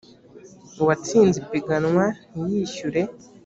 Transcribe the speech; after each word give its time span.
uwatsinze 0.81 1.35
ipiganwa 1.39 2.05
ntiyishyure 2.41 3.01